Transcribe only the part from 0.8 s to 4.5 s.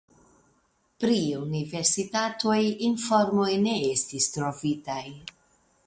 Pri universitatoj informoj ne estis